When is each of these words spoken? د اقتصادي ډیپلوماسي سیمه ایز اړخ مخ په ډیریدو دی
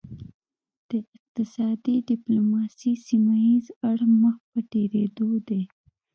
د 0.89 0.91
اقتصادي 1.15 1.95
ډیپلوماسي 2.09 2.91
سیمه 3.07 3.35
ایز 3.45 3.65
اړخ 3.89 4.09
مخ 4.21 4.35
په 4.49 4.57
ډیریدو 4.71 5.29
دی 5.47 5.61